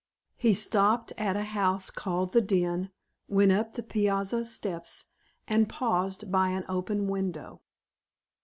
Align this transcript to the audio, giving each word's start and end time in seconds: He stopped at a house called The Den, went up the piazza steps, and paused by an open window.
He 0.35 0.55
stopped 0.55 1.13
at 1.15 1.35
a 1.35 1.43
house 1.43 1.91
called 1.91 2.33
The 2.33 2.41
Den, 2.41 2.89
went 3.27 3.51
up 3.51 3.75
the 3.75 3.83
piazza 3.83 4.43
steps, 4.45 5.05
and 5.47 5.69
paused 5.69 6.31
by 6.31 6.49
an 6.49 6.65
open 6.67 7.05
window. 7.07 7.61